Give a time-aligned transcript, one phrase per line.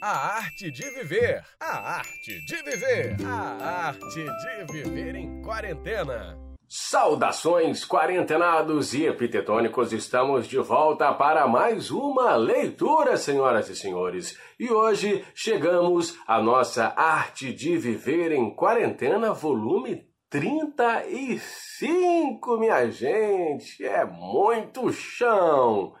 [0.00, 1.42] A arte de viver.
[1.58, 3.16] A arte de viver.
[3.26, 6.38] A arte de viver em quarentena.
[6.68, 9.92] Saudações, quarentenados e epitetônicos!
[9.92, 14.38] Estamos de volta para mais uma leitura, senhoras e senhores.
[14.60, 23.84] E hoje chegamos à nossa Arte de Viver em Quarentena, volume 35, minha gente!
[23.84, 25.92] É muito chão!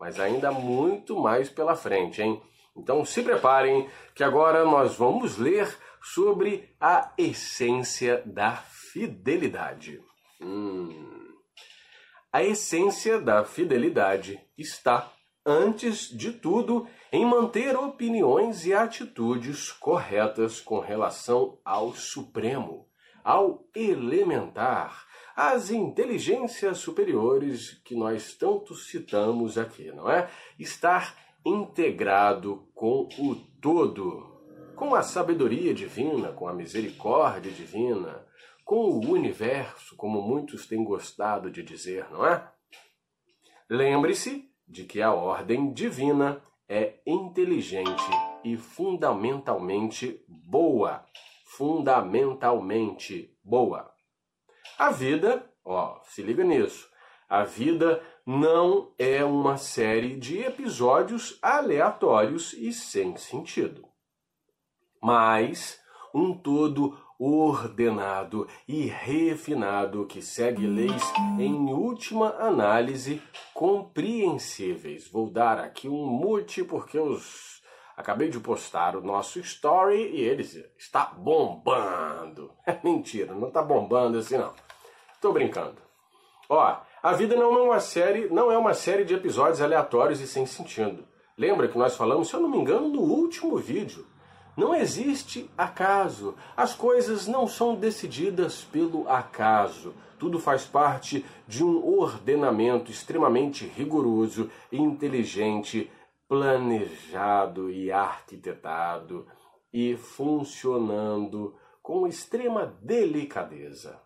[0.00, 2.42] Mas ainda muito mais pela frente, hein?
[2.76, 10.00] Então se preparem, que agora nós vamos ler sobre a essência da fidelidade.
[10.40, 11.34] Hum.
[12.32, 15.10] A essência da fidelidade está,
[15.44, 22.86] antes de tudo, em manter opiniões e atitudes corretas com relação ao Supremo,
[23.24, 30.30] ao elementar, às inteligências superiores que nós tanto citamos aqui, não é?
[30.58, 31.14] Estar
[31.46, 34.42] integrado com o todo,
[34.74, 38.26] com a sabedoria divina, com a misericórdia divina,
[38.64, 42.50] com o universo, como muitos têm gostado de dizer, não é?
[43.70, 48.10] Lembre-se de que a ordem divina é inteligente
[48.42, 51.06] e fundamentalmente boa.
[51.56, 53.88] Fundamentalmente boa.
[54.76, 56.88] A vida, ó, se liga nisso.
[57.28, 63.86] A vida não é uma série de episódios aleatórios e sem sentido,
[65.00, 65.78] mas
[66.12, 71.02] um todo ordenado e refinado que segue leis
[71.38, 73.22] em última análise
[73.54, 75.08] compreensíveis.
[75.08, 77.62] Vou dar aqui um mute porque os
[77.96, 80.42] acabei de postar o nosso story e ele
[80.76, 82.52] está bombando.
[82.66, 84.52] É mentira, não está bombando assim não.
[85.14, 85.80] Estou brincando.
[86.48, 86.76] Ó,
[87.06, 90.44] a vida não é uma série, não é uma série de episódios aleatórios e sem
[90.44, 91.04] sentido.
[91.38, 94.04] Lembra que nós falamos, se eu não me engano, no último vídeo.
[94.56, 96.34] Não existe acaso.
[96.56, 99.94] As coisas não são decididas pelo acaso.
[100.18, 105.88] Tudo faz parte de um ordenamento extremamente rigoroso, inteligente,
[106.26, 109.28] planejado e arquitetado
[109.72, 114.04] e funcionando com extrema delicadeza.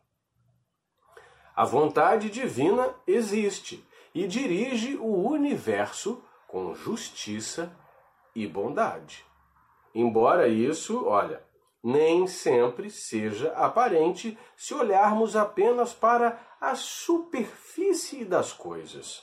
[1.61, 7.71] A vontade divina existe e dirige o universo com justiça
[8.35, 9.27] e bondade.
[9.95, 11.45] Embora isso, olha,
[11.85, 19.23] nem sempre seja aparente se olharmos apenas para a superfície das coisas.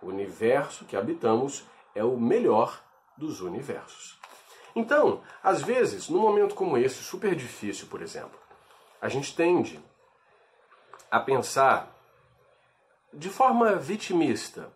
[0.00, 2.82] O universo que habitamos é o melhor
[3.14, 4.18] dos universos.
[4.74, 8.38] Então, às vezes, num momento como esse, super difícil, por exemplo,
[9.02, 9.78] a gente tende
[11.10, 11.94] a pensar
[13.12, 14.72] de forma vitimista.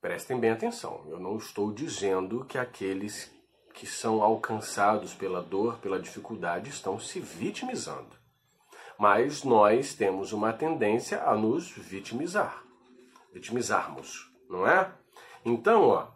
[0.00, 3.32] Prestem bem atenção, eu não estou dizendo que aqueles
[3.72, 8.16] que são alcançados pela dor, pela dificuldade, estão se vitimizando.
[8.98, 12.62] Mas nós temos uma tendência a nos vitimizar,
[13.32, 14.92] vitimizarmos, não é?
[15.44, 16.13] Então, ó,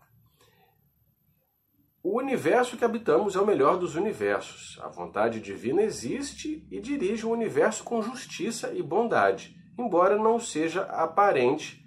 [2.03, 4.79] o universo que habitamos é o melhor dos universos.
[4.83, 10.83] A vontade divina existe e dirige o universo com justiça e bondade, embora não seja
[10.83, 11.85] aparente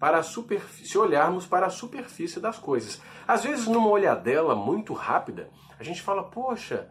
[0.00, 3.00] para a se olharmos para a superfície das coisas.
[3.26, 5.48] Às vezes, numa olhadela muito rápida,
[5.78, 6.90] a gente fala, poxa,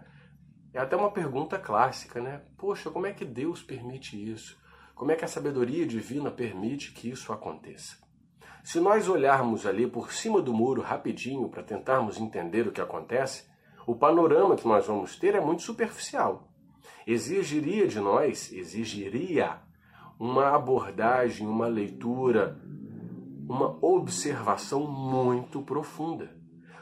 [0.74, 2.42] é até uma pergunta clássica, né?
[2.58, 4.58] Poxa, como é que Deus permite isso?
[4.96, 7.98] Como é que a sabedoria divina permite que isso aconteça?
[8.64, 13.50] Se nós olharmos ali por cima do muro rapidinho para tentarmos entender o que acontece,
[13.88, 16.48] o panorama que nós vamos ter é muito superficial.
[17.06, 19.60] Exigiria de nós, exigiria
[20.20, 22.60] uma abordagem, uma leitura,
[23.50, 26.30] uma observação muito profunda.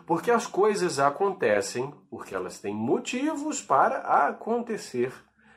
[0.06, 5.14] Porque as coisas acontecem porque elas têm motivos para acontecer,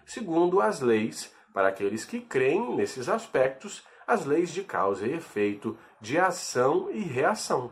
[0.07, 5.79] segundo as leis, para aqueles que creem nesses aspectos as leis de causa e efeito,
[6.01, 7.71] de ação e reação.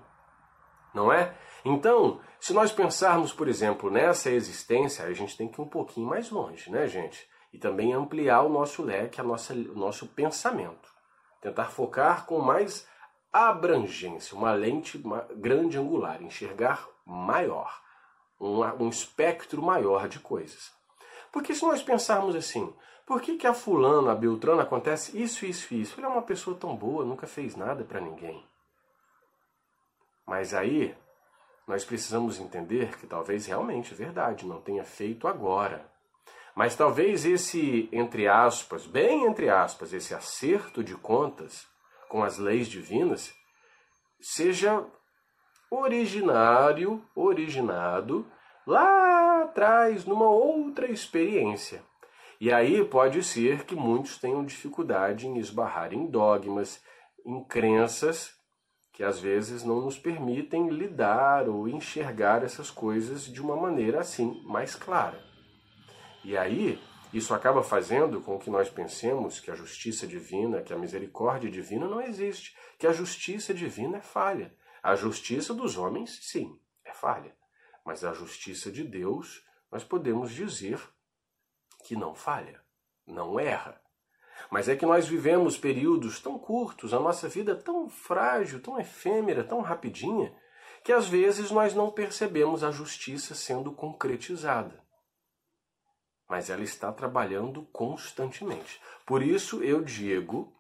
[0.95, 1.35] Não é?
[1.65, 6.09] Então, se nós pensarmos, por exemplo, nessa existência, a gente tem que ir um pouquinho
[6.09, 7.29] mais longe, né, gente?
[7.53, 10.89] E também ampliar o nosso leque, a nossa, o nosso pensamento.
[11.41, 12.87] Tentar focar com mais
[13.33, 15.03] abrangência, uma lente
[15.37, 17.81] grande angular, enxergar maior,
[18.41, 20.73] um, um espectro maior de coisas.
[21.33, 22.73] Porque se nós pensarmos assim,
[23.11, 25.99] por que, que a fulano, a Beltrana, acontece isso, isso isso?
[25.99, 28.47] Ele é uma pessoa tão boa, nunca fez nada para ninguém.
[30.25, 30.97] Mas aí,
[31.67, 35.91] nós precisamos entender que talvez realmente, verdade, não tenha feito agora.
[36.55, 41.67] Mas talvez esse, entre aspas, bem entre aspas, esse acerto de contas
[42.09, 43.35] com as leis divinas,
[44.21, 44.87] seja
[45.69, 48.25] originário, originado
[48.65, 51.90] lá atrás numa outra experiência.
[52.41, 56.83] E aí pode ser que muitos tenham dificuldade em esbarrar em dogmas,
[57.25, 58.41] em crenças
[58.93, 64.43] que às vezes não nos permitem lidar ou enxergar essas coisas de uma maneira assim
[64.45, 65.25] mais clara.
[66.25, 66.79] E aí,
[67.13, 71.89] isso acaba fazendo com que nós pensemos que a justiça divina, que a misericórdia divina
[71.89, 74.55] não existe, que a justiça divina é falha.
[74.83, 77.35] A justiça dos homens, sim, é falha.
[77.85, 80.79] Mas a justiça de Deus, nós podemos dizer
[81.85, 82.61] que não falha,
[83.07, 83.81] não erra.
[84.51, 89.45] Mas é que nós vivemos períodos tão curtos, a nossa vida tão frágil, tão efêmera,
[89.45, 90.35] tão rapidinha,
[90.83, 94.83] que às vezes nós não percebemos a justiça sendo concretizada.
[96.29, 98.81] Mas ela está trabalhando constantemente.
[99.05, 100.57] Por isso eu digo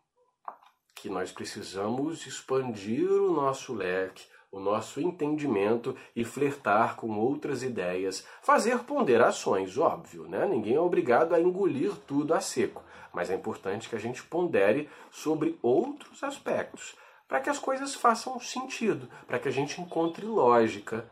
[0.95, 8.27] que nós precisamos expandir o nosso leque, o nosso entendimento e flertar com outras ideias,
[8.43, 10.47] fazer ponderações, óbvio, né?
[10.47, 12.83] Ninguém é obrigado a engolir tudo a seco,
[13.13, 16.97] mas é importante que a gente pondere sobre outros aspectos,
[17.29, 21.09] para que as coisas façam sentido, para que a gente encontre lógica,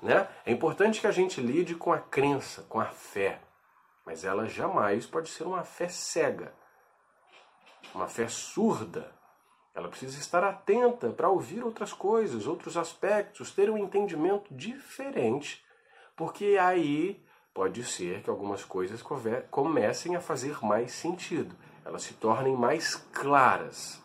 [0.00, 0.26] né?
[0.46, 3.40] É importante que a gente lide com a crença, com a fé,
[4.06, 6.54] mas ela jamais pode ser uma fé cega,
[7.94, 9.12] uma fé surda,
[9.74, 15.64] ela precisa estar atenta para ouvir outras coisas, outros aspectos, ter um entendimento diferente,
[16.16, 17.22] porque aí
[17.54, 19.02] pode ser que algumas coisas
[19.50, 24.02] comecem a fazer mais sentido, elas se tornem mais claras.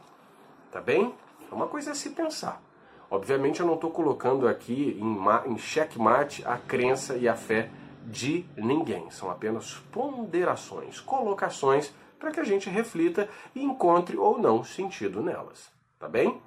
[0.72, 1.14] Tá bem?
[1.52, 2.62] É uma coisa a se pensar.
[3.10, 7.70] Obviamente eu não estou colocando aqui em, em xeque-mate a crença e a fé
[8.04, 9.10] de ninguém.
[9.10, 11.94] São apenas ponderações, colocações
[12.26, 15.72] para que a gente reflita e encontre ou não sentido nelas.
[16.00, 16.42] Tá bem?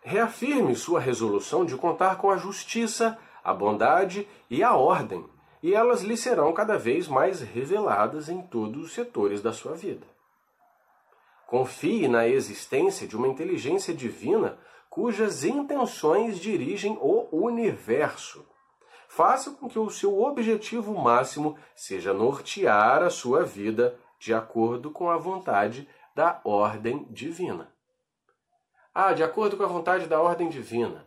[0.00, 5.24] Reafirme sua resolução de contar com a justiça, a bondade e a ordem,
[5.62, 10.04] e elas lhe serão cada vez mais reveladas em todos os setores da sua vida.
[11.46, 14.58] Confie na existência de uma inteligência divina
[14.90, 18.44] cujas intenções dirigem o universo
[19.14, 25.10] faça com que o seu objetivo máximo seja nortear a sua vida de acordo com
[25.10, 27.70] a vontade da ordem divina.
[28.94, 31.06] Ah, de acordo com a vontade da ordem divina.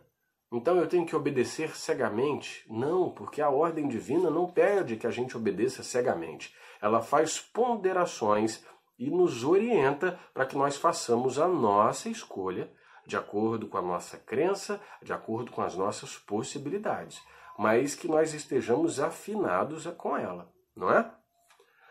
[0.52, 2.64] Então eu tenho que obedecer cegamente?
[2.70, 6.54] Não, porque a ordem divina não pede que a gente obedeça cegamente.
[6.80, 8.64] Ela faz ponderações
[8.96, 12.70] e nos orienta para que nós façamos a nossa escolha
[13.04, 17.20] de acordo com a nossa crença, de acordo com as nossas possibilidades
[17.58, 21.10] mas que nós estejamos afinados com ela, não é?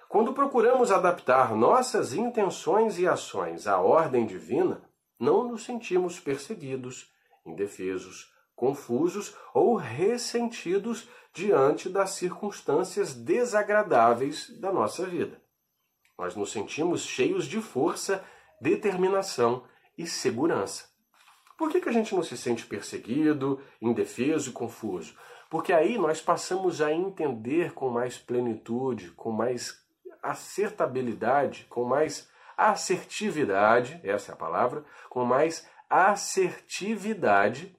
[0.07, 4.81] Quando procuramos adaptar nossas intenções e ações à ordem divina,
[5.19, 7.11] não nos sentimos perseguidos,
[7.45, 15.41] indefesos, confusos ou ressentidos diante das circunstâncias desagradáveis da nossa vida.
[16.17, 18.23] Nós nos sentimos cheios de força,
[18.61, 19.65] determinação
[19.97, 20.85] e segurança.
[21.57, 25.15] Por que, que a gente não se sente perseguido, indefeso e confuso?
[25.49, 29.83] Porque aí nós passamos a entender com mais plenitude, com mais
[30.21, 37.77] acertabilidade, com mais assertividade, essa é a palavra, com mais assertividade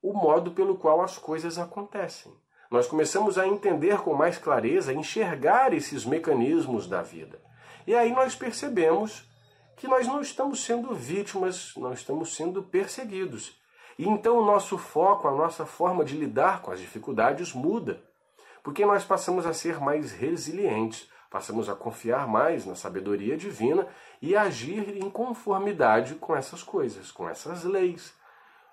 [0.00, 2.30] o modo pelo qual as coisas acontecem.
[2.70, 7.40] Nós começamos a entender com mais clareza, enxergar esses mecanismos da vida.
[7.86, 9.26] E aí nós percebemos
[9.76, 13.58] que nós não estamos sendo vítimas, não estamos sendo perseguidos.
[13.98, 18.02] E então o nosso foco, a nossa forma de lidar com as dificuldades muda,
[18.62, 23.86] porque nós passamos a ser mais resilientes, passamos a confiar mais na sabedoria divina
[24.22, 28.14] e agir em conformidade com essas coisas, com essas leis.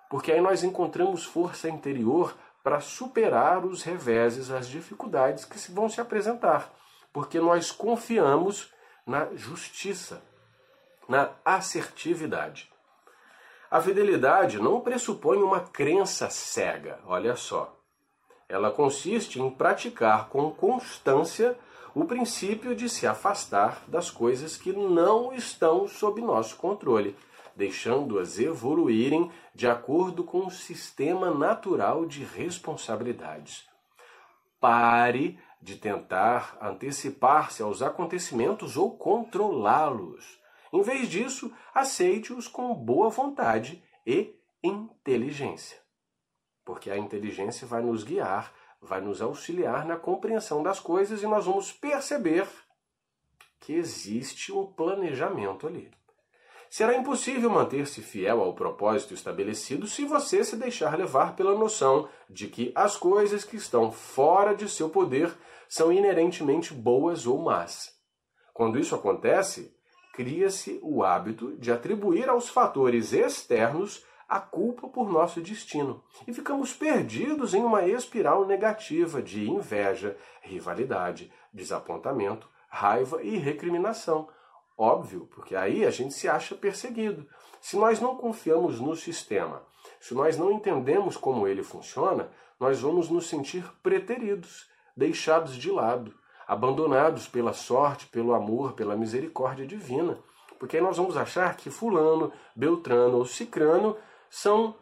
[0.10, 6.00] Porque aí nós encontramos força interior para superar os reveses, as dificuldades que vão se
[6.00, 6.72] apresentar,
[7.12, 8.72] porque nós confiamos
[9.06, 10.22] na justiça,
[11.10, 12.71] na assertividade.
[13.72, 17.74] A fidelidade não pressupõe uma crença cega, olha só.
[18.50, 21.58] Ela consiste em praticar com constância
[21.96, 27.16] o princípio de se afastar das coisas que não estão sob nosso controle,
[27.56, 33.64] deixando-as evoluírem de acordo com o sistema natural de responsabilidades.
[34.60, 40.41] Pare de tentar antecipar-se aos acontecimentos ou controlá-los.
[40.74, 45.78] Em vez disso, aceite-os com boa vontade e inteligência.
[46.64, 51.46] Porque a inteligência vai nos guiar, vai nos auxiliar na compreensão das coisas e nós
[51.46, 52.48] vamos perceber
[53.60, 55.92] que existe um planejamento ali.
[56.70, 62.48] será impossível manter-se fiel ao propósito estabelecido se você se deixar levar pela noção de
[62.48, 65.38] que as coisas que estão fora de seu poder
[65.68, 67.94] são inerentemente boas ou más.
[68.54, 69.76] Quando isso acontece,
[70.14, 76.74] cria-se o hábito de atribuir aos fatores externos a culpa por nosso destino e ficamos
[76.74, 84.30] perdidos em uma espiral negativa de inveja, rivalidade, desapontamento, raiva e recriminação.
[84.78, 87.28] Óbvio, porque aí a gente se acha perseguido.
[87.60, 89.64] Se nós não confiamos no sistema,
[90.00, 96.14] se nós não entendemos como ele funciona, nós vamos nos sentir preteridos, deixados de lado,
[96.48, 100.18] abandonados pela sorte, pelo amor, pela misericórdia divina.
[100.60, 103.98] Porque aí nós vamos achar que Fulano, Beltrano ou Cicrano
[104.30, 104.76] são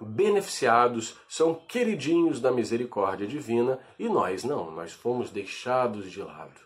[0.00, 6.60] beneficiados, são queridinhos da misericórdia divina e nós não, nós fomos deixados de lado.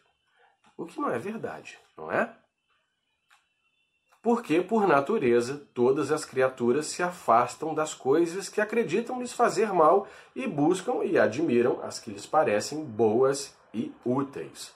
[0.76, 2.34] O que não é verdade, não é?
[4.22, 10.06] Porque, por natureza, todas as criaturas se afastam das coisas que acreditam lhes fazer mal
[10.34, 14.72] e buscam e admiram as que lhes parecem boas e úteis.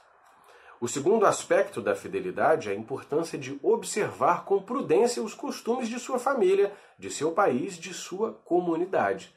[0.80, 6.00] O segundo aspecto da fidelidade é a importância de observar com prudência os costumes de
[6.00, 9.32] sua família, de seu país, de sua comunidade.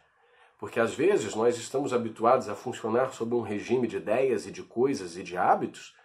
[0.57, 4.63] Porque às vezes nós estamos habituados a funcionar sob um regime de ideias e de
[4.63, 5.95] coisas e de hábitos,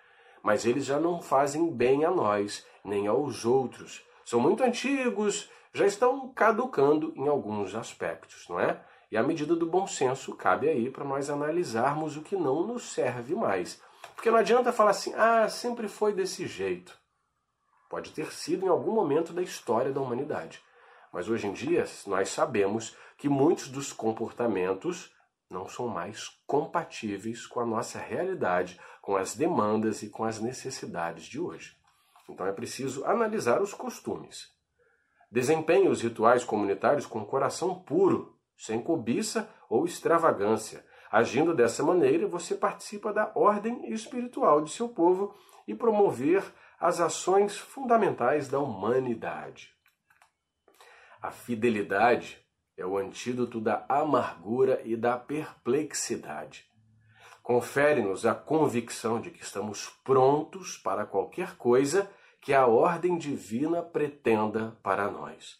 [0.44, 4.04] mas eles já não fazem bem a nós, nem aos outros.
[4.24, 8.80] São muito antigos, já estão caducando em alguns aspectos, não é?
[9.10, 12.92] E a medida do bom senso cabe aí para nós analisarmos o que não nos
[12.92, 13.82] serve mais
[14.24, 16.98] porque não adianta falar assim, ah, sempre foi desse jeito.
[17.88, 20.62] Pode ter sido em algum momento da história da humanidade.
[21.12, 25.12] Mas hoje em dia, nós sabemos que muitos dos comportamentos
[25.50, 31.24] não são mais compatíveis com a nossa realidade, com as demandas e com as necessidades
[31.24, 31.76] de hoje.
[32.28, 34.52] Então é preciso analisar os costumes.
[35.30, 40.84] Desempenhe os rituais comunitários com coração puro, sem cobiça ou extravagância,
[41.14, 45.32] Agindo dessa maneira, você participa da ordem espiritual de seu povo
[45.64, 46.44] e promover
[46.76, 49.72] as ações fundamentais da humanidade.
[51.22, 52.43] A fidelidade
[52.76, 56.64] é o antídoto da amargura e da perplexidade.
[57.43, 64.78] Confere-nos a convicção de que estamos prontos para qualquer coisa que a ordem divina pretenda
[64.83, 65.59] para nós.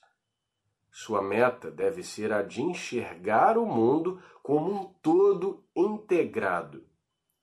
[0.90, 6.85] Sua meta deve ser a de enxergar o mundo como um todo integrado,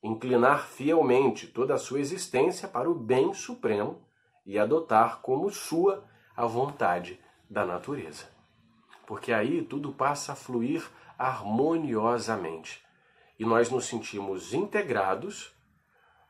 [0.01, 4.01] inclinar fielmente toda a sua existência para o bem supremo
[4.45, 6.03] e adotar como sua
[6.35, 8.30] a vontade da natureza.
[9.05, 10.83] Porque aí tudo passa a fluir
[11.17, 12.83] harmoniosamente
[13.41, 15.51] e nós nos sentimos integrados,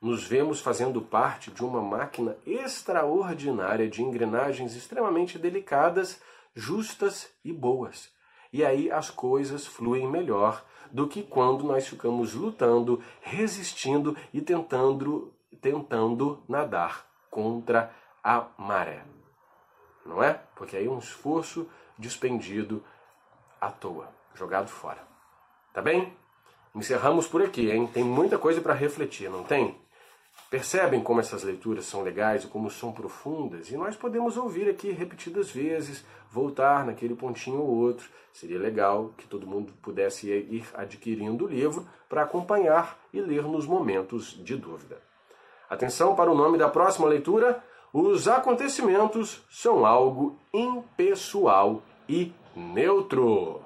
[0.02, 6.22] nos vemos fazendo parte de uma máquina extraordinária de engrenagens extremamente delicadas
[6.56, 8.10] justas e boas.
[8.54, 15.34] E aí as coisas fluem melhor do que quando nós ficamos lutando, resistindo e tentando,
[15.60, 19.04] tentando nadar contra a maré.
[20.06, 20.42] Não é?
[20.56, 21.70] Porque aí um esforço
[22.02, 22.84] dispendido
[23.62, 25.02] à toa, jogado fora.
[25.72, 26.14] Tá bem?
[26.74, 27.88] Encerramos por aqui, hein?
[27.88, 29.80] Tem muita coisa para refletir, não tem?
[30.50, 33.70] Percebem como essas leituras são legais e como são profundas?
[33.70, 38.10] E nós podemos ouvir aqui repetidas vezes, voltar naquele pontinho ou outro.
[38.34, 43.66] Seria legal que todo mundo pudesse ir adquirindo o livro para acompanhar e ler nos
[43.66, 45.02] momentos de dúvida.
[45.70, 53.62] Atenção para o nome da próxima leitura: Os acontecimentos são algo impessoal e neutro.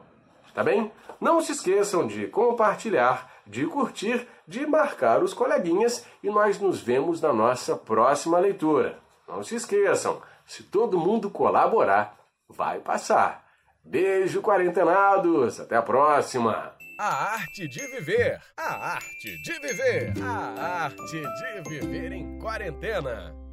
[0.54, 0.92] Tá bem?
[1.20, 7.20] Não se esqueçam de compartilhar, de curtir, de marcar os coleguinhas e nós nos vemos
[7.20, 9.00] na nossa próxima leitura.
[9.28, 12.16] Não se esqueçam, se todo mundo colaborar,
[12.48, 13.44] vai passar.
[13.84, 15.60] Beijo, quarentenados!
[15.60, 16.74] Até a próxima!
[17.00, 18.40] A arte de viver!
[18.56, 20.14] A arte de viver!
[20.24, 23.45] A arte de viver em quarentena!